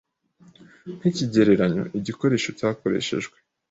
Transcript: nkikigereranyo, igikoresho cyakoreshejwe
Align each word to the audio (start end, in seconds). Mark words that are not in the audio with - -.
nkikigereranyo, 0.97 1.83
igikoresho 1.99 2.49
cyakoreshejwe 2.59 3.35